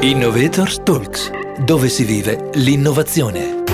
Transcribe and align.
Innovators 0.00 0.80
Talks, 0.84 1.28
dove 1.58 1.88
si 1.88 2.04
vive 2.04 2.50
l'innovazione. 2.54 3.64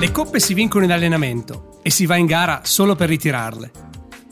Le 0.00 0.10
coppe 0.10 0.40
si 0.40 0.52
vincono 0.52 0.84
in 0.84 0.90
allenamento 0.90 1.78
e 1.82 1.90
si 1.90 2.06
va 2.06 2.16
in 2.16 2.26
gara 2.26 2.62
solo 2.64 2.96
per 2.96 3.08
ritirarle. 3.08 3.70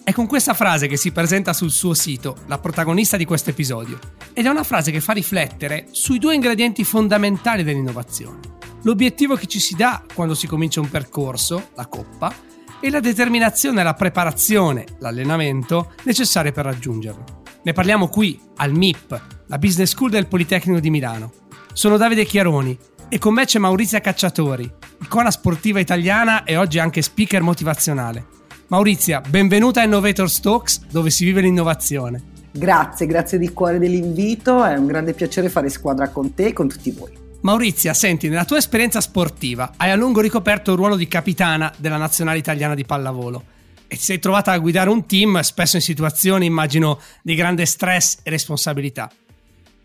È 0.03 0.13
con 0.13 0.27
questa 0.27 0.55
frase 0.55 0.89
che 0.89 0.97
si 0.97 1.13
presenta 1.13 1.53
sul 1.53 1.71
suo 1.71 1.95
sito 1.95 2.39
la 2.47 2.59
protagonista 2.59 3.17
di 3.17 3.25
questo 3.25 3.51
episodio. 3.51 4.01
Ed 4.33 4.47
è 4.47 4.49
una 4.49 4.65
frase 4.65 4.91
che 4.91 5.01
fa 5.01 5.13
riflettere 5.13 5.87
sui 5.93 6.19
due 6.19 6.35
ingredienti 6.35 6.83
fondamentali 6.83 7.63
dell'innovazione. 7.63 8.41
L'obiettivo 8.83 9.37
che 9.37 9.47
ci 9.47 9.61
si 9.61 9.77
dà 9.77 10.03
quando 10.13 10.35
si 10.35 10.49
comincia 10.49 10.81
un 10.81 10.91
percorso, 10.91 11.69
la 11.77 11.87
coppa, 11.87 12.35
e 12.81 12.91
la 12.91 12.99
determinazione 12.99 13.81
e 13.81 13.85
la 13.85 13.95
preparazione, 13.95 14.87
l'allenamento, 14.99 15.93
necessarie 16.03 16.51
per 16.51 16.65
raggiungerlo. 16.65 17.38
Ne 17.69 17.75
parliamo 17.75 18.09
qui, 18.09 18.41
al 18.57 18.73
MIP, 18.73 19.23
la 19.45 19.59
Business 19.59 19.91
School 19.91 20.09
del 20.09 20.27
Politecnico 20.27 20.81
di 20.81 20.89
Milano. 20.89 21.33
Sono 21.75 21.99
Davide 21.99 22.25
Chiaroni 22.25 22.75
e 23.11 23.19
con 23.19 23.35
me 23.35 23.45
c'è 23.45 23.59
Maurizia 23.59 24.01
Cacciatori, 24.01 24.73
icona 25.03 25.31
sportiva 25.31 25.79
italiana 25.79 26.45
e 26.45 26.57
oggi 26.57 26.79
anche 26.79 27.03
speaker 27.03 27.43
motivazionale. 27.43 28.25
Maurizia, 28.69 29.21
benvenuta 29.21 29.83
a 29.83 29.85
Innovators 29.85 30.41
Talks, 30.41 30.87
dove 30.87 31.11
si 31.11 31.27
vive 31.27 31.43
l'innovazione. 31.43 32.23
Grazie, 32.53 33.05
grazie 33.05 33.37
di 33.37 33.53
cuore 33.53 33.79
dell'invito, 33.79 34.65
è 34.65 34.75
un 34.75 34.87
grande 34.87 35.13
piacere 35.13 35.51
fare 35.51 35.69
squadra 35.69 36.09
con 36.09 36.33
te 36.33 36.47
e 36.47 36.53
con 36.55 36.69
tutti 36.69 36.91
voi. 36.91 37.13
Maurizia, 37.43 37.93
senti, 37.93 38.31
nella 38.31 38.47
tua 38.47 38.57
esperienza 38.57 39.03
sportiva 39.03 39.75
hai 39.77 39.91
a 39.91 39.95
lungo 39.95 40.23
ricoperto 40.23 40.71
il 40.71 40.79
ruolo 40.79 40.97
di 40.97 41.07
capitana 41.07 41.71
della 41.77 41.99
nazionale 41.99 42.39
italiana 42.39 42.75
di 42.75 42.87
pallavolo 42.87 43.57
e 43.89 43.97
ti 43.97 44.03
sei 44.03 44.19
trovata 44.19 44.53
a 44.53 44.59
guidare 44.59 44.91
un 44.91 45.07
team 45.07 45.41
spesso 45.41 45.77
in 45.77 45.83
situazioni, 45.83 46.45
immagino, 46.45 47.01
di 47.23 47.35
grande 47.35 47.65
stress 47.65 48.19
e 48.23 48.31
responsabilità. 48.31 49.11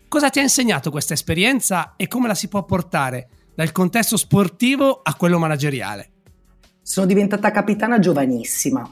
Cosa 0.06 0.30
ti 0.30 0.38
ha 0.38 0.42
insegnato 0.42 0.90
questa 0.90 1.14
esperienza 1.14 1.94
e 1.96 2.06
come 2.06 2.28
la 2.28 2.34
si 2.34 2.48
può 2.48 2.62
portare 2.64 3.28
dal 3.54 3.72
contesto 3.72 4.16
sportivo 4.16 5.00
a 5.02 5.14
quello 5.14 5.38
manageriale? 5.38 6.10
Sono 6.82 7.06
diventata 7.06 7.50
capitana 7.50 7.98
giovanissima 7.98 8.88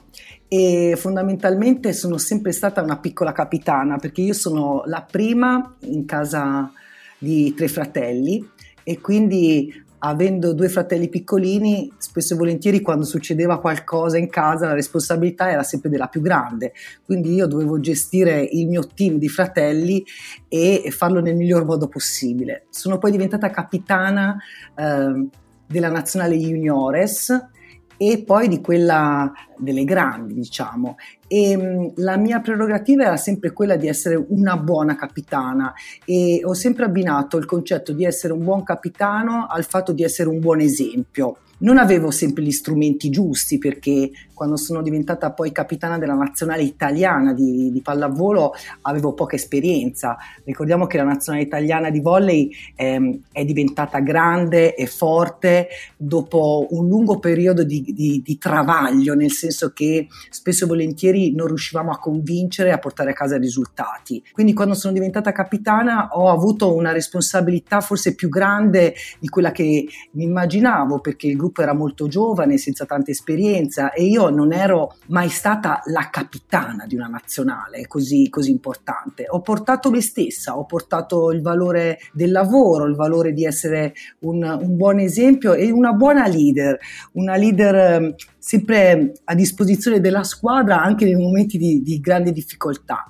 e 0.47 0.95
fondamentalmente 0.97 1.93
sono 1.93 2.17
sempre 2.17 2.51
stata 2.51 2.81
una 2.81 2.97
piccola 2.97 3.31
capitana 3.31 3.97
perché 3.97 4.21
io 4.21 4.33
sono 4.33 4.81
la 4.87 5.01
prima 5.03 5.75
in 5.81 6.05
casa 6.05 6.71
di 7.19 7.53
tre 7.53 7.67
fratelli 7.67 8.49
e 8.83 8.99
quindi 8.99 9.82
avendo 10.05 10.53
due 10.53 10.67
fratelli 10.67 11.07
piccolini, 11.07 11.91
spesso 11.97 12.33
e 12.33 12.37
volentieri 12.37 12.81
quando 12.81 13.05
succedeva 13.05 13.59
qualcosa 13.59 14.17
in 14.17 14.29
casa 14.29 14.67
la 14.67 14.73
responsabilità 14.73 15.49
era 15.49 15.63
sempre 15.63 15.89
della 15.89 16.07
più 16.07 16.21
grande, 16.21 16.73
quindi 17.05 17.33
io 17.33 17.47
dovevo 17.47 17.79
gestire 17.79 18.41
il 18.41 18.67
mio 18.67 18.85
team 18.85 19.17
di 19.17 19.29
fratelli 19.29 20.03
e 20.49 20.87
farlo 20.89 21.21
nel 21.21 21.35
miglior 21.35 21.63
modo 21.65 21.87
possibile. 21.87 22.65
Sono 22.69 22.97
poi 22.97 23.11
diventata 23.11 23.49
capitana 23.49 24.37
eh, 24.75 25.27
della 25.65 25.89
nazionale 25.89 26.35
juniores 26.35 27.51
e 27.97 28.23
poi 28.25 28.47
di 28.47 28.61
quella 28.61 29.31
delle 29.57 29.83
grandi, 29.83 30.33
diciamo. 30.33 30.97
E 31.27 31.57
mm, 31.57 31.87
la 31.97 32.17
mia 32.17 32.39
prerogativa 32.39 33.03
era 33.03 33.17
sempre 33.17 33.51
quella 33.51 33.75
di 33.75 33.87
essere 33.87 34.15
una 34.29 34.57
buona 34.57 34.95
capitana 34.95 35.73
e 36.05 36.41
ho 36.43 36.53
sempre 36.53 36.85
abbinato 36.85 37.37
il 37.37 37.45
concetto 37.45 37.91
di 37.93 38.05
essere 38.05 38.33
un 38.33 38.43
buon 38.43 38.63
capitano 38.63 39.47
al 39.49 39.63
fatto 39.63 39.91
di 39.91 40.03
essere 40.03 40.29
un 40.29 40.39
buon 40.39 40.59
esempio. 40.59 41.37
Non 41.63 41.77
avevo 41.77 42.11
sempre 42.11 42.43
gli 42.43 42.51
strumenti 42.51 43.09
giusti 43.09 43.57
perché 43.57 44.11
quando 44.33 44.57
sono 44.57 44.81
diventata 44.81 45.31
poi 45.31 45.53
capitana 45.53 45.97
della 45.97 46.13
nazionale 46.13 46.63
italiana 46.63 47.33
di, 47.33 47.71
di 47.71 47.81
pallavolo 47.81 48.51
avevo 48.81 49.13
poca 49.13 49.37
esperienza. 49.37 50.17
Ricordiamo 50.43 50.87
che 50.87 50.97
la 50.97 51.03
nazionale 51.03 51.45
italiana 51.45 51.89
di 51.89 52.01
volley 52.01 52.51
ehm, 52.75 53.21
è 53.31 53.45
diventata 53.45 53.99
grande 53.99 54.75
e 54.75 54.87
forte 54.87 55.69
dopo 55.95 56.67
un 56.71 56.89
lungo 56.89 57.19
periodo 57.19 57.63
di, 57.63 57.93
di, 57.95 58.21
di 58.21 58.37
travaglio, 58.37 59.13
nel 59.13 59.31
senso 59.31 59.71
che 59.71 60.07
spesso 60.29 60.65
e 60.65 60.67
volentieri 60.67 61.33
non 61.33 61.47
riuscivamo 61.47 61.91
a 61.91 61.99
convincere 61.99 62.69
e 62.69 62.73
a 62.73 62.79
portare 62.79 63.11
a 63.11 63.13
casa 63.13 63.37
risultati. 63.37 64.21
Quindi 64.33 64.51
quando 64.51 64.73
sono 64.73 64.91
diventata 64.91 65.31
capitana 65.31 66.09
ho 66.11 66.29
avuto 66.29 66.75
una 66.75 66.91
responsabilità 66.91 67.79
forse 67.79 68.15
più 68.15 68.27
grande 68.27 68.93
di 69.19 69.29
quella 69.29 69.53
che 69.53 69.87
mi 70.11 70.23
immaginavo 70.25 70.99
perché 70.99 71.27
il 71.27 71.37
gruppo 71.37 71.52
era 71.61 71.73
molto 71.73 72.07
giovane, 72.07 72.57
senza 72.57 72.85
tanta 72.85 73.11
esperienza 73.11 73.91
e 73.91 74.03
io 74.03 74.29
non 74.29 74.53
ero 74.53 74.95
mai 75.07 75.29
stata 75.29 75.81
la 75.85 76.09
capitana 76.09 76.85
di 76.85 76.95
una 76.95 77.07
nazionale 77.07 77.87
così, 77.87 78.29
così 78.29 78.51
importante. 78.51 79.25
Ho 79.27 79.41
portato 79.41 79.89
me 79.89 80.01
stessa, 80.01 80.57
ho 80.57 80.65
portato 80.65 81.31
il 81.31 81.41
valore 81.41 81.99
del 82.11 82.31
lavoro, 82.31 82.85
il 82.85 82.95
valore 82.95 83.33
di 83.33 83.45
essere 83.45 83.93
un, 84.19 84.43
un 84.43 84.75
buon 84.75 84.99
esempio 84.99 85.53
e 85.53 85.71
una 85.71 85.93
buona 85.93 86.27
leader, 86.27 86.77
una 87.13 87.35
leader 87.35 87.75
ehm, 87.75 88.15
sempre 88.37 89.13
a 89.23 89.35
disposizione 89.35 89.99
della 89.99 90.23
squadra 90.23 90.81
anche 90.81 91.05
nei 91.05 91.15
momenti 91.15 91.57
di, 91.57 91.81
di 91.81 91.99
grande 91.99 92.31
difficoltà 92.31 93.07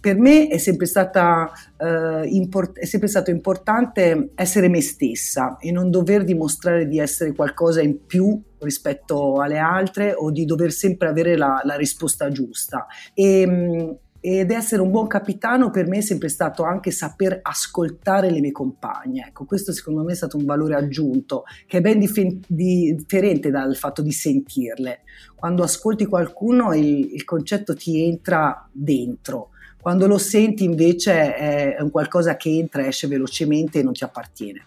per 0.00 0.18
me 0.18 0.48
è 0.48 0.56
sempre, 0.56 0.86
stata, 0.86 1.52
eh, 1.76 2.26
import- 2.26 2.78
è 2.78 2.86
sempre, 2.86 3.08
stato 3.08 3.30
importante 3.30 4.30
essere 4.34 4.68
me 4.68 4.80
stessa 4.80 5.58
e 5.60 5.70
non 5.70 5.90
dover 5.90 6.24
dimostrare 6.24 6.88
di 6.88 6.98
essere 6.98 7.34
qualcosa 7.34 7.82
in 7.82 8.06
più 8.06 8.40
rispetto 8.60 9.40
alle 9.40 9.58
altre 9.58 10.14
o 10.14 10.30
di 10.30 10.46
dover 10.46 10.72
sempre 10.72 11.08
avere 11.08 11.36
la, 11.36 11.60
la 11.64 11.76
risposta 11.76 12.30
giusta. 12.30 12.86
E, 13.12 13.46
mm, 13.46 13.90
ed 14.22 14.50
essere 14.50 14.82
un 14.82 14.90
buon 14.90 15.06
capitano 15.06 15.70
per 15.70 15.86
me 15.86 15.98
è 15.98 16.02
sempre 16.02 16.28
stato 16.28 16.62
anche 16.62 16.90
saper 16.90 17.40
ascoltare 17.42 18.30
le 18.30 18.40
mie 18.40 18.52
compagne. 18.52 19.26
Ecco, 19.28 19.46
questo 19.46 19.72
secondo 19.72 20.02
me 20.02 20.12
è 20.12 20.16
stato 20.16 20.36
un 20.36 20.44
valore 20.44 20.74
aggiunto 20.74 21.44
che 21.66 21.78
è 21.78 21.80
ben 21.80 21.98
dif- 21.98 22.44
differente 22.46 23.50
dal 23.50 23.76
fatto 23.76 24.02
di 24.02 24.12
sentirle. 24.12 25.00
Quando 25.34 25.62
ascolti 25.62 26.04
qualcuno 26.04 26.74
il, 26.74 27.14
il 27.14 27.24
concetto 27.24 27.74
ti 27.74 28.04
entra 28.04 28.68
dentro 28.70 29.49
quando 29.80 30.06
lo 30.06 30.18
senti 30.18 30.64
invece 30.64 31.34
è 31.34 31.80
un 31.80 31.90
qualcosa 31.90 32.36
che 32.36 32.50
entra, 32.50 32.86
esce 32.86 33.06
velocemente 33.06 33.80
e 33.80 33.82
non 33.82 33.92
ti 33.92 34.04
appartiene. 34.04 34.66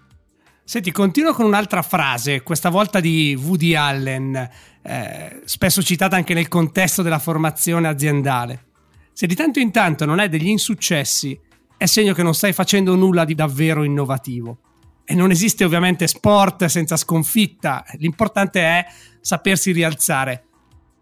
Senti, 0.66 0.92
continuo 0.92 1.34
con 1.34 1.46
un'altra 1.46 1.82
frase, 1.82 2.42
questa 2.42 2.70
volta 2.70 3.00
di 3.00 3.38
Woody 3.40 3.76
Allen, 3.76 4.50
eh, 4.82 5.42
spesso 5.44 5.84
citata 5.84 6.16
anche 6.16 6.34
nel 6.34 6.48
contesto 6.48 7.02
della 7.02 7.20
formazione 7.20 7.88
aziendale. 7.88 8.66
Se 9.12 9.28
di 9.28 9.36
tanto 9.36 9.60
in 9.60 9.72
tanto 9.72 10.06
non 10.06 10.20
hai 10.20 10.30
degli 10.30 10.48
insuccessi, 10.48 11.40
è 11.78 11.86
segno 11.86 12.14
che 12.14 12.24
non 12.24 12.34
stai 12.34 12.54
facendo 12.54 12.96
nulla 12.96 13.26
di 13.26 13.36
davvero 13.36 13.84
innovativo. 13.84 14.60
E 15.06 15.14
non 15.16 15.32
esiste 15.32 15.66
ovviamente 15.66 16.08
sport 16.08 16.66
senza 16.66 16.96
sconfitta, 16.96 17.84
l'importante 17.98 18.62
è 18.62 18.86
sapersi 19.20 19.74
rialzare 19.74 20.46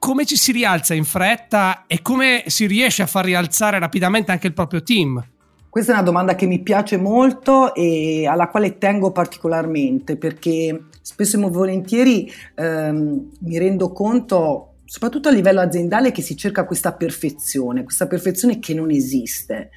come 0.02 0.26
ci 0.26 0.36
si 0.36 0.52
rialza 0.52 0.96
in 0.96 1.04
fretta 1.04 1.84
e 1.86 2.02
come 2.02 2.46
si 2.48 2.66
riesce 2.66 3.04
a 3.04 3.06
far 3.06 3.24
rialzare 3.24 3.78
rapidamente 3.78 4.32
anche 4.32 4.48
il 4.48 4.54
proprio 4.54 4.82
team? 4.82 5.24
Questa 5.70 5.92
è 5.92 5.94
una 5.94 6.04
domanda 6.04 6.34
che 6.34 6.48
mi 6.48 6.60
piace 6.64 6.98
molto 6.98 7.76
e 7.76 8.26
alla 8.26 8.48
quale 8.48 8.80
tengo 8.80 9.12
particolarmente 9.12 10.18
perché 10.18 10.86
spesso 11.02 11.38
e 11.40 11.50
volentieri 11.52 12.28
ehm, 12.56 13.30
mi 13.42 13.60
rendo 13.60 13.92
conto, 13.92 14.78
soprattutto 14.86 15.30
a 15.30 15.32
livello 15.32 15.60
aziendale, 15.60 16.12
che 16.12 16.24
si 16.24 16.36
cerca 16.36 16.66
questa 16.66 16.94
perfezione, 16.94 17.84
questa 17.84 18.08
perfezione 18.08 18.58
che 18.58 18.74
non 18.74 18.90
esiste. 18.90 19.70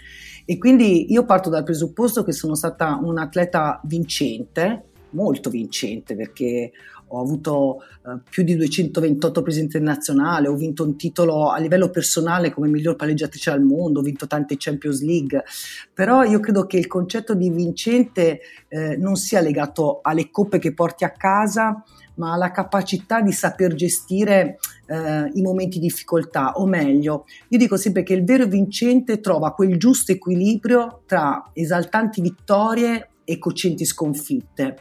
E 0.46 0.56
quindi 0.56 1.12
io 1.12 1.26
parto 1.26 1.50
dal 1.50 1.64
presupposto 1.64 2.24
che 2.24 2.32
sono 2.32 2.54
stata 2.54 2.98
un 2.98 3.18
atleta 3.18 3.78
vincente, 3.84 4.84
molto 5.10 5.50
vincente 5.50 6.16
perché 6.16 6.72
ho 7.08 7.20
avuto 7.20 7.82
eh, 8.06 8.18
più 8.28 8.42
di 8.42 8.56
228 8.56 9.42
presenze 9.42 9.78
nazionali, 9.78 10.46
ho 10.46 10.54
vinto 10.54 10.84
un 10.84 10.96
titolo 10.96 11.50
a 11.50 11.58
livello 11.58 11.90
personale 11.90 12.52
come 12.52 12.68
miglior 12.68 12.96
palleggiatrice 12.96 13.50
al 13.50 13.62
mondo, 13.62 14.00
ho 14.00 14.02
vinto 14.02 14.26
tante 14.26 14.56
Champions 14.58 15.02
League, 15.02 15.44
però 15.92 16.22
io 16.22 16.40
credo 16.40 16.66
che 16.66 16.78
il 16.78 16.86
concetto 16.86 17.34
di 17.34 17.50
vincente 17.50 18.40
eh, 18.68 18.96
non 18.96 19.16
sia 19.16 19.40
legato 19.40 20.00
alle 20.02 20.30
coppe 20.30 20.58
che 20.58 20.74
porti 20.74 21.04
a 21.04 21.10
casa, 21.10 21.82
ma 22.16 22.32
alla 22.32 22.50
capacità 22.50 23.20
di 23.20 23.32
saper 23.32 23.74
gestire 23.74 24.58
eh, 24.86 25.30
i 25.32 25.42
momenti 25.42 25.78
di 25.78 25.86
difficoltà, 25.86 26.52
o 26.52 26.66
meglio, 26.66 27.26
io 27.48 27.58
dico 27.58 27.76
sempre 27.76 28.02
che 28.02 28.14
il 28.14 28.24
vero 28.24 28.46
vincente 28.46 29.20
trova 29.20 29.52
quel 29.52 29.78
giusto 29.78 30.12
equilibrio 30.12 31.02
tra 31.06 31.50
esaltanti 31.52 32.20
vittorie 32.20 33.08
e 33.24 33.38
cocenti 33.38 33.84
sconfitte. 33.84 34.78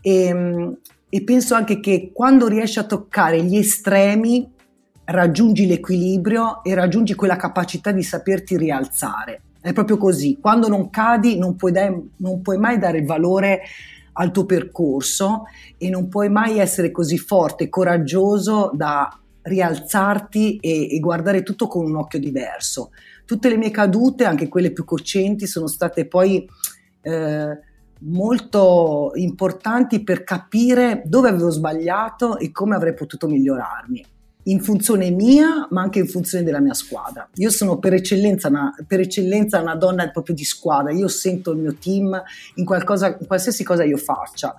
E, 0.00 0.24
ehm, 0.24 0.78
e 1.10 1.22
penso 1.24 1.54
anche 1.54 1.80
che 1.80 2.12
quando 2.14 2.46
riesci 2.46 2.78
a 2.78 2.84
toccare 2.84 3.42
gli 3.42 3.56
estremi 3.56 4.48
raggiungi 5.04 5.66
l'equilibrio 5.66 6.62
e 6.62 6.74
raggiungi 6.74 7.14
quella 7.14 7.36
capacità 7.36 7.90
di 7.90 8.02
saperti 8.02 8.56
rialzare. 8.56 9.42
È 9.60 9.72
proprio 9.72 9.98
così, 9.98 10.38
quando 10.40 10.68
non 10.68 10.88
cadi 10.88 11.36
non 11.36 11.56
puoi, 11.56 11.72
dai, 11.72 12.10
non 12.18 12.40
puoi 12.40 12.58
mai 12.58 12.78
dare 12.78 13.02
valore 13.02 13.62
al 14.14 14.30
tuo 14.30 14.46
percorso 14.46 15.44
e 15.76 15.90
non 15.90 16.08
puoi 16.08 16.28
mai 16.28 16.58
essere 16.58 16.90
così 16.90 17.18
forte 17.18 17.64
e 17.64 17.68
coraggioso 17.68 18.70
da 18.72 19.12
rialzarti 19.42 20.58
e, 20.58 20.94
e, 20.94 21.00
guardare 21.00 21.42
tutto 21.42 21.66
con 21.66 21.84
un 21.84 21.96
occhio 21.96 22.18
diverso. 22.18 22.90
Tutte 23.24 23.48
le 23.48 23.56
mie 23.56 23.70
cadute, 23.70 24.24
anche 24.24 24.48
quelle 24.48 24.72
più 24.72 24.84
cocenti, 24.84 25.46
sono 25.46 25.66
state 25.66 26.06
poi 26.06 26.46
eh, 27.02 27.58
molto 28.00 29.12
importanti 29.14 30.02
per 30.02 30.24
capire 30.24 31.02
dove 31.04 31.28
avevo 31.28 31.50
sbagliato 31.50 32.38
e 32.38 32.50
come 32.50 32.74
avrei 32.74 32.94
potuto 32.94 33.26
migliorarmi 33.28 34.04
in 34.44 34.60
funzione 34.60 35.10
mia, 35.10 35.66
ma 35.70 35.82
anche 35.82 35.98
in 35.98 36.06
funzione 36.06 36.44
della 36.44 36.60
mia 36.60 36.74
squadra. 36.74 37.28
Io 37.34 37.50
sono 37.50 37.78
per 37.78 37.94
eccellenza 37.94 38.48
una, 38.48 38.74
per 38.86 39.00
eccellenza 39.00 39.60
una 39.60 39.74
donna 39.74 40.08
proprio 40.10 40.34
di 40.34 40.44
squadra, 40.44 40.92
io 40.92 41.08
sento 41.08 41.52
il 41.52 41.58
mio 41.58 41.74
team 41.74 42.20
in, 42.54 42.64
qualcosa, 42.64 43.16
in 43.18 43.26
qualsiasi 43.26 43.64
cosa 43.64 43.84
io 43.84 43.98
faccia. 43.98 44.54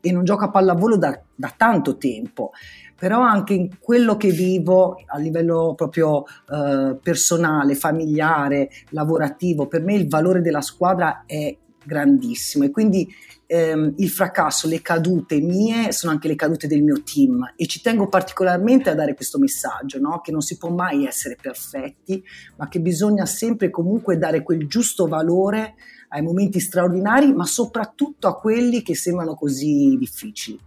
E 0.00 0.12
non 0.12 0.24
gioco 0.24 0.44
a 0.44 0.50
pallavolo 0.50 0.96
da, 0.96 1.18
da 1.34 1.52
tanto 1.56 1.96
tempo. 1.96 2.52
Però 2.98 3.20
anche 3.20 3.52
in 3.52 3.78
quello 3.78 4.16
che 4.16 4.30
vivo 4.30 5.02
a 5.04 5.18
livello 5.18 5.74
proprio 5.76 6.24
eh, 6.50 6.96
personale, 7.02 7.74
familiare, 7.74 8.70
lavorativo, 8.90 9.66
per 9.66 9.82
me 9.82 9.94
il 9.94 10.08
valore 10.08 10.40
della 10.40 10.62
squadra 10.62 11.24
è 11.26 11.54
grandissimo 11.86 12.64
e 12.64 12.70
quindi 12.70 13.08
ehm, 13.46 13.94
il 13.96 14.10
fracasso, 14.10 14.68
le 14.68 14.82
cadute 14.82 15.40
mie 15.40 15.92
sono 15.92 16.12
anche 16.12 16.28
le 16.28 16.34
cadute 16.34 16.66
del 16.66 16.82
mio 16.82 17.02
team 17.02 17.54
e 17.56 17.66
ci 17.66 17.80
tengo 17.80 18.08
particolarmente 18.08 18.90
a 18.90 18.94
dare 18.94 19.14
questo 19.14 19.38
messaggio, 19.38 19.98
no? 19.98 20.20
che 20.20 20.32
non 20.32 20.40
si 20.40 20.56
può 20.56 20.70
mai 20.70 21.06
essere 21.06 21.36
perfetti, 21.40 22.22
ma 22.56 22.68
che 22.68 22.80
bisogna 22.80 23.26
sempre 23.26 23.70
comunque 23.70 24.18
dare 24.18 24.42
quel 24.42 24.66
giusto 24.66 25.06
valore 25.06 25.74
ai 26.08 26.22
momenti 26.22 26.60
straordinari, 26.60 27.32
ma 27.32 27.46
soprattutto 27.46 28.28
a 28.28 28.36
quelli 28.36 28.82
che 28.82 28.94
sembrano 28.94 29.34
così 29.34 29.96
difficili. 29.98 30.58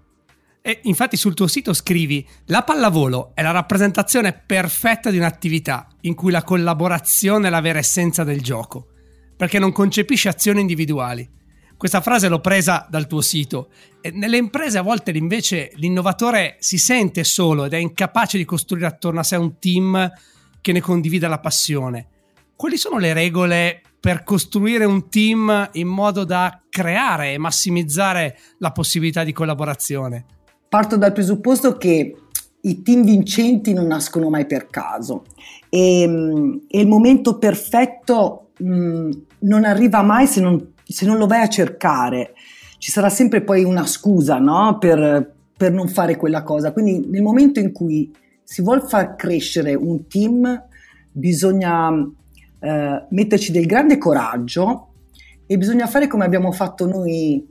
E 0.62 0.82
infatti 0.84 1.16
sul 1.16 1.34
tuo 1.34 1.48
sito 1.48 1.74
scrivi: 1.74 2.26
La 2.46 2.64
pallavolo 2.64 3.32
è 3.34 3.42
la 3.42 3.52
rappresentazione 3.52 4.34
perfetta 4.34 5.10
di 5.10 5.18
un'attività 5.18 5.88
in 6.02 6.16
cui 6.16 6.32
la 6.32 6.44
collaborazione 6.44 7.48
è 7.48 7.50
la 7.50 7.62
vera 7.62 7.80
essenza 7.80 8.24
del 8.24 8.42
gioco, 8.42 8.88
perché 9.40 9.58
non 9.58 9.72
concepisce 9.72 10.28
azioni 10.28 10.60
individuali 10.60 11.38
questa 11.80 12.02
frase 12.02 12.28
l'ho 12.28 12.42
presa 12.42 12.86
dal 12.90 13.08
tuo 13.08 13.22
sito. 13.22 13.70
Nelle 14.12 14.36
imprese 14.36 14.78
a 14.78 14.82
volte 14.82 15.12
invece 15.12 15.72
l'innovatore 15.76 16.58
si 16.60 16.78
sente 16.78 17.24
solo 17.24 17.64
ed 17.64 17.72
è 17.72 17.78
incapace 17.78 18.38
di 18.38 18.44
costruire 18.44 18.86
attorno 18.86 19.22
a 19.22 19.24
sé 19.24 19.38
un 19.38 19.60
team 19.60 20.12
che 20.60 20.74
ne 20.74 20.82
condivida 20.82 21.30
la 21.30 21.40
passione. 21.40 22.08
Quali 22.54 22.76
sono 22.76 22.98
le 22.98 23.14
regole 23.14 23.82
per 23.98 24.26
costruire 24.26 24.84
un 24.84 25.08
team 25.08 25.70
in 25.72 25.88
modo 25.88 26.26
da 26.26 26.64
creare 26.68 27.32
e 27.32 27.38
massimizzare 27.38 28.38
la 28.58 28.74
possibilità 28.74 29.24
di 29.24 29.32
collaborazione? 29.32 30.26
Parto 30.68 30.98
dal 30.98 31.14
presupposto 31.14 31.78
che 31.78 32.14
i 32.60 32.82
team 32.82 33.06
vincenti 33.06 33.72
non 33.72 33.88
nascono 33.88 34.30
mai 34.30 34.46
per 34.46 34.68
caso 34.68 35.24
e, 35.70 36.02
ehm, 36.02 36.66
e 36.68 36.82
il 36.82 36.88
momento 36.88 37.38
perfetto 37.38 38.49
mm, 38.64 39.12
non 39.40 39.66
arriva 39.66 40.02
mai 40.02 40.28
se 40.28 40.42
non 40.42 40.78
se 40.92 41.06
non 41.06 41.18
lo 41.18 41.28
vai 41.28 41.42
a 41.42 41.48
cercare, 41.48 42.34
ci 42.80 42.92
sarà 42.92 43.10
sempre 43.10 43.44
poi 43.44 43.64
una 43.64 43.86
scusa 43.86 44.40
no? 44.40 44.78
per, 44.80 45.36
per 45.56 45.72
non 45.72 45.88
fare 45.88 46.18
quella 46.18 46.42
cosa. 46.42 46.72
Quindi 46.72 47.08
nel 47.08 47.22
momento 47.22 47.60
in 47.60 47.72
cui 47.72 48.12
si 48.44 48.64
vuole 48.64 48.82
far 48.82 49.16
crescere 49.16 49.76
un 49.76 50.08
team, 50.08 50.66
bisogna 51.12 51.92
eh, 52.60 53.06
metterci 53.08 53.52
del 53.52 53.68
grande 53.68 54.00
coraggio 54.00 54.88
e 55.46 55.58
bisogna 55.58 55.86
fare 55.86 56.08
come 56.08 56.26
abbiamo 56.26 56.52
fatto 56.52 56.88
noi 56.88 57.48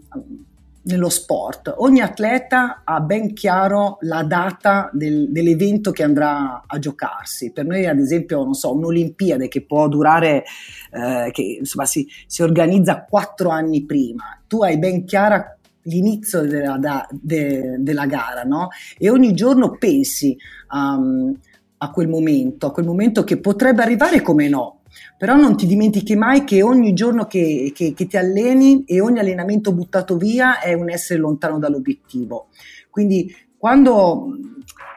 nello 0.83 1.09
sport. 1.09 1.73
Ogni 1.79 2.01
atleta 2.01 2.83
ha 2.85 3.01
ben 3.01 3.35
chiaro 3.35 3.99
la 4.01 4.23
data 4.23 4.89
del, 4.93 5.31
dell'evento 5.31 5.91
che 5.91 6.03
andrà 6.03 6.63
a 6.67 6.79
giocarsi. 6.79 7.53
Per 7.53 7.67
noi, 7.67 7.87
ad 7.87 7.99
esempio, 7.99 8.43
non 8.43 8.55
so, 8.55 8.75
un'Olimpiade 8.75 9.49
che 9.49 9.63
può 9.63 9.89
durare, 9.89 10.45
eh, 10.91 11.31
che 11.33 11.57
insomma 11.61 11.85
si, 11.85 12.07
si, 12.27 12.43
organizza 12.43 13.05
quattro 13.05 13.51
anni 13.51 13.85
prima. 13.85 14.41
Tu 14.47 14.63
hai 14.63 14.79
ben 14.79 15.05
chiara 15.05 15.57
l'inizio 15.83 16.43
della, 16.43 16.77
da, 16.79 17.07
de, 17.11 17.77
della 17.79 18.07
gara, 18.07 18.43
no? 18.43 18.69
E 18.99 19.11
ogni 19.11 19.35
giorno 19.35 19.77
pensi 19.79 20.37
um, 20.71 21.35
a 21.79 21.91
quel 21.91 22.09
momento, 22.09 22.67
a 22.67 22.73
quel 22.73 22.87
momento 22.87 23.25
che 23.25 23.39
potrebbe 23.39 23.83
arrivare 23.83 24.21
come 24.21 24.49
no, 24.49 24.78
però 25.17 25.35
non 25.37 25.57
ti 25.57 25.67
dimentichi 25.67 26.17
mai 26.17 26.45
che 26.45 26.63
ogni 26.63 26.93
giorno 26.93 27.27
che, 27.27 27.73
che, 27.75 27.93
che, 27.95 28.07
ti 28.07 28.17
alleni 28.17 28.85
e 28.85 29.01
ogni 29.01 29.19
allenamento 29.19 29.73
buttato 29.73 30.17
via 30.17 30.61
è 30.61 30.73
un 30.73 30.91
essere 30.91 31.21
lontano 31.21 31.59
dall'obiettivo. 31.59 32.49
Quindi 32.91 33.35
quando 33.57 34.37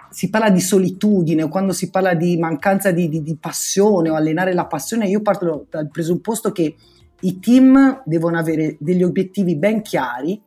si 0.09 0.29
parla 0.29 0.49
di 0.49 0.59
solitudine 0.59 1.47
quando 1.47 1.71
si 1.71 1.89
parla 1.89 2.13
di 2.13 2.38
mancanza 2.38 2.91
di, 2.91 3.07
di, 3.07 3.21
di 3.21 3.38
passione 3.38 4.09
o 4.09 4.15
allenare 4.15 4.53
la 4.53 4.65
passione, 4.65 5.07
io 5.07 5.21
parto 5.21 5.65
dal 5.69 5.89
presupposto 5.89 6.51
che 6.51 6.75
i 7.21 7.39
team 7.39 8.01
devono 8.05 8.38
avere 8.38 8.75
degli 8.79 9.03
obiettivi 9.03 9.55
ben 9.55 9.81
chiari 9.81 10.41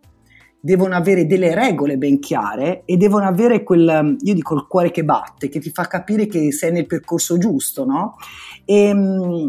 devono 0.64 0.94
avere 0.94 1.26
delle 1.26 1.54
regole 1.54 1.98
ben 1.98 2.18
chiare 2.20 2.84
e 2.86 2.96
devono 2.96 3.26
avere 3.26 3.62
quel, 3.62 4.16
io 4.18 4.32
dico 4.32 4.54
il 4.54 4.64
cuore 4.66 4.90
che 4.90 5.04
batte, 5.04 5.50
che 5.50 5.60
ti 5.60 5.68
fa 5.68 5.86
capire 5.86 6.26
che 6.26 6.52
sei 6.52 6.72
nel 6.72 6.86
percorso 6.86 7.36
giusto, 7.36 7.84
no? 7.84 8.16
E, 8.64 8.74
ehm, 8.84 9.46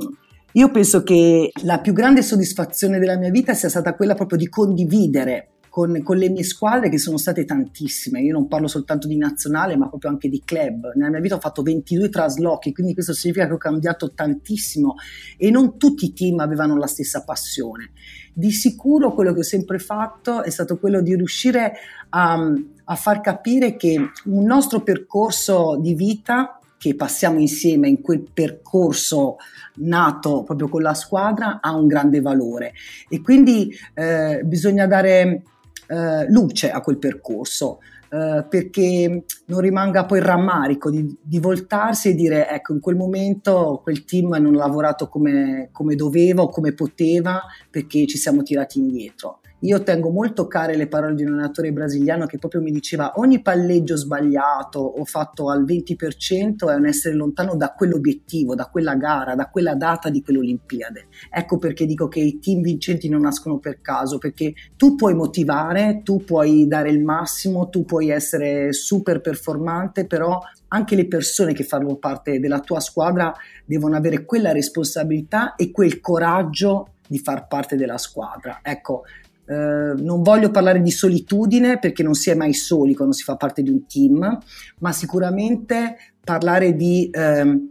io 0.51 0.71
penso 0.71 1.03
che 1.03 1.51
la 1.63 1.79
più 1.79 1.93
grande 1.93 2.21
soddisfazione 2.21 2.99
della 2.99 3.17
mia 3.17 3.29
vita 3.29 3.53
sia 3.53 3.69
stata 3.69 3.95
quella 3.95 4.13
proprio 4.13 4.37
di 4.37 4.49
condividere 4.49 5.51
con, 5.75 6.01
con, 6.03 6.15
le 6.15 6.29
mie 6.29 6.45
squadre 6.45 6.87
che 6.87 6.97
sono 6.97 7.17
state 7.17 7.43
tantissime, 7.43 8.21
io 8.21 8.31
non 8.31 8.47
parlo 8.47 8.65
soltanto 8.65 9.09
di 9.09 9.17
nazionale 9.17 9.75
ma 9.75 9.89
proprio 9.89 10.09
anche 10.09 10.29
di 10.29 10.41
club, 10.45 10.93
nella 10.95 11.09
mia 11.09 11.19
vita 11.19 11.35
ho 11.35 11.39
fatto 11.41 11.63
22 11.63 12.07
traslochi, 12.07 12.71
quindi 12.71 12.93
questo 12.93 13.11
significa 13.11 13.45
che 13.45 13.51
ho 13.51 13.57
cambiato 13.57 14.13
tantissimo. 14.13 14.95
E 15.35 15.51
non 15.51 15.77
tutti 15.77 16.05
i 16.05 16.13
team 16.13 16.39
avevano 16.39 16.77
la 16.77 16.87
stessa 16.87 17.25
passione. 17.25 17.89
Di 18.31 18.53
sicuro 18.53 19.13
quello 19.13 19.33
che 19.33 19.39
ho 19.39 19.43
sempre 19.43 19.77
fatto 19.77 20.43
è 20.43 20.49
stato 20.49 20.77
quello 20.77 21.01
di 21.01 21.13
riuscire 21.13 21.73
a, 22.07 22.53
a 22.85 22.95
far 22.95 23.19
capire 23.19 23.75
che 23.75 23.99
un 24.27 24.45
nostro 24.45 24.81
percorso 24.81 25.77
di 25.77 25.93
vita 25.93 26.57
che 26.77 26.95
passiamo 26.95 27.39
insieme 27.39 27.89
in 27.89 27.99
quel 27.99 28.25
percorso 28.33 29.35
nato 29.79 30.43
proprio 30.43 30.69
con 30.69 30.81
la 30.81 30.93
squadra 30.93 31.59
ha 31.61 31.75
un 31.75 31.87
grande 31.87 32.21
valore. 32.21 32.71
E 33.09 33.19
quindi 33.19 33.75
eh, 33.93 34.39
bisogna 34.45 34.87
dare 34.87 35.43
eh, 35.87 36.29
luce 36.29 36.71
a 36.71 36.81
quel 36.81 36.97
percorso. 36.97 37.79
Uh, 38.07 38.47
perché 38.47 39.23
non 39.47 39.59
rimanga 39.59 40.05
poi 40.05 40.19
il 40.19 40.23
rammarico 40.23 40.91
di, 40.91 41.17
di, 41.19 41.39
voltarsi 41.39 42.09
e 42.09 42.13
dire 42.13 42.47
ecco 42.47 42.71
in 42.71 42.79
quel 42.79 42.95
momento 42.95 43.81
quel 43.83 44.05
team 44.05 44.35
non 44.35 44.55
ha 44.55 44.59
lavorato 44.59 45.09
come, 45.09 45.69
come 45.71 45.95
doveva 45.95 46.43
o 46.43 46.49
come 46.49 46.71
poteva 46.73 47.41
perché 47.69 48.05
ci 48.05 48.17
siamo 48.17 48.43
tirati 48.43 48.77
indietro. 48.77 49.39
Io 49.65 49.81
tengo 49.81 50.11
molto 50.11 50.45
care 50.45 50.75
le 50.75 50.85
parole 50.85 51.15
di 51.15 51.23
un 51.23 51.33
allenatore 51.33 51.73
brasiliano 51.73 52.27
che 52.27 52.37
proprio 52.37 52.61
mi 52.61 52.69
diceva 52.69 53.13
ogni 53.15 53.41
palleggio 53.41 53.97
sbagliato 53.97 54.77
o 54.79 55.03
fatto 55.05 55.49
al 55.49 55.65
20% 55.65 56.69
è 56.69 56.75
un 56.75 56.85
essere 56.85 57.15
lontano 57.15 57.55
da 57.55 57.73
quell'obiettivo, 57.75 58.53
da 58.53 58.67
quella 58.67 58.93
gara, 58.93 59.33
da 59.33 59.49
quella 59.49 59.73
data 59.73 60.11
di 60.11 60.21
quell'Olimpiade. 60.21 61.07
Ecco 61.31 61.57
perché 61.57 61.87
dico 61.87 62.07
che 62.07 62.19
i 62.19 62.37
team 62.37 62.61
vincenti 62.61 63.09
non 63.09 63.21
nascono 63.21 63.57
per 63.57 63.81
caso, 63.81 64.19
perché 64.19 64.53
tu 64.75 64.93
puoi 64.93 65.15
motivare, 65.15 66.01
tu 66.03 66.23
puoi 66.23 66.67
dare 66.67 66.91
il 66.91 67.03
massimo, 67.03 67.67
tu 67.67 67.85
puoi 67.85 68.09
essere 68.09 68.71
super 68.71 69.19
performante, 69.19 70.05
però 70.05 70.39
anche 70.67 70.95
le 70.95 71.07
persone 71.07 71.53
che 71.53 71.63
fanno 71.63 71.95
parte 71.95 72.39
della 72.39 72.59
tua 72.59 72.79
squadra 72.79 73.33
devono 73.65 73.95
avere 73.95 74.25
quella 74.25 74.51
responsabilità 74.51 75.55
e 75.55 75.71
quel 75.71 75.99
coraggio 76.01 76.89
di 77.07 77.19
far 77.19 77.47
parte 77.47 77.75
della 77.75 77.97
squadra. 77.97 78.59
Ecco, 78.61 79.03
eh, 79.47 79.93
non 79.97 80.21
voglio 80.21 80.49
parlare 80.51 80.81
di 80.81 80.91
solitudine 80.91 81.79
perché 81.79 82.03
non 82.03 82.13
si 82.13 82.29
è 82.29 82.35
mai 82.35 82.53
soli 82.53 82.95
quando 82.95 83.13
si 83.13 83.23
fa 83.23 83.35
parte 83.35 83.61
di 83.61 83.69
un 83.69 83.85
team, 83.85 84.37
ma 84.79 84.91
sicuramente 84.91 85.95
parlare 86.23 86.75
di 86.75 87.09
eh, 87.11 87.67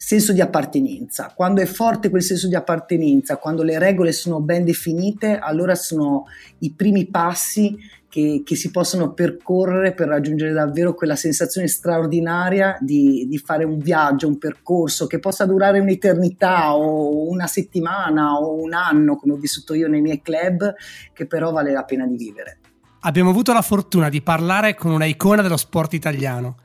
senso 0.00 0.32
di 0.32 0.40
appartenenza. 0.40 1.32
Quando 1.34 1.60
è 1.60 1.66
forte 1.66 2.08
quel 2.08 2.22
senso 2.22 2.46
di 2.46 2.54
appartenenza, 2.54 3.36
quando 3.36 3.64
le 3.64 3.80
regole 3.80 4.12
sono 4.12 4.40
ben 4.40 4.64
definite, 4.64 5.38
allora 5.38 5.74
sono 5.74 6.26
i 6.58 6.70
primi 6.70 7.06
passi 7.06 7.76
che, 8.08 8.42
che, 8.44 8.54
si 8.54 8.70
possono 8.70 9.12
percorrere 9.12 9.92
per 9.92 10.06
raggiungere 10.06 10.52
davvero 10.52 10.94
quella 10.94 11.16
sensazione 11.16 11.66
straordinaria 11.66 12.78
di, 12.80 13.26
di, 13.28 13.38
fare 13.38 13.64
un 13.64 13.78
viaggio, 13.78 14.28
un 14.28 14.38
percorso 14.38 15.08
che 15.08 15.18
possa 15.18 15.44
durare 15.44 15.80
un'eternità 15.80 16.74
o 16.76 17.28
una 17.28 17.48
settimana 17.48 18.34
o 18.34 18.54
un 18.54 18.74
anno, 18.74 19.16
come 19.16 19.32
ho 19.32 19.36
vissuto 19.36 19.74
io 19.74 19.88
nei 19.88 20.00
miei 20.00 20.22
club, 20.22 20.74
che 21.12 21.26
però 21.26 21.50
vale 21.50 21.72
la 21.72 21.82
pena 21.82 22.06
di 22.06 22.16
vivere. 22.16 22.58
Abbiamo 23.00 23.30
avuto 23.30 23.52
la 23.52 23.62
fortuna 23.62 24.08
di 24.08 24.22
parlare 24.22 24.76
con 24.76 24.92
una 24.92 25.04
icona 25.06 25.42
dello 25.42 25.56
sport 25.56 25.92
italiano 25.92 26.56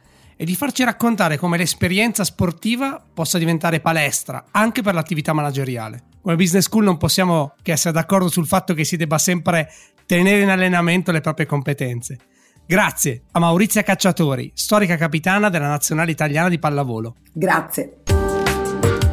e 0.43 0.45
di 0.45 0.55
farci 0.55 0.83
raccontare 0.83 1.38
come 1.38 1.55
l'esperienza 1.55 2.25
sportiva 2.25 3.01
possa 3.13 3.38
diventare 3.38 3.79
palestra 3.79 4.47
anche 4.51 4.81
per 4.81 4.93
l'attività 4.93 5.31
manageriale. 5.31 6.03
Come 6.21 6.35
business 6.35 6.65
school 6.65 6.83
non 6.83 6.97
possiamo 6.97 7.55
che 7.62 7.71
essere 7.71 7.93
d'accordo 7.93 8.27
sul 8.27 8.45
fatto 8.45 8.73
che 8.73 8.83
si 8.83 8.97
debba 8.97 9.17
sempre 9.17 9.71
tenere 10.05 10.41
in 10.41 10.50
allenamento 10.50 11.13
le 11.13 11.21
proprie 11.21 11.45
competenze. 11.45 12.17
Grazie 12.65 13.21
a 13.31 13.39
Maurizia 13.39 13.83
Cacciatori, 13.83 14.51
storica 14.53 14.97
capitana 14.97 15.47
della 15.47 15.69
nazionale 15.69 16.12
italiana 16.12 16.50
di 16.50 16.59
pallavolo. 16.59 17.15
Grazie. 17.31 18.01